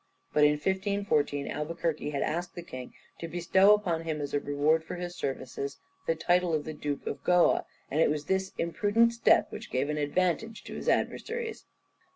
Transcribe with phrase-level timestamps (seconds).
[0.33, 4.83] But in 1514 Albuquerque had asked the king to bestow upon him as a reward
[4.83, 5.77] for his services
[6.07, 9.97] the title of Duke of Goa, and it was this imprudent step which gave an
[9.99, 11.65] advantage to his adversaries.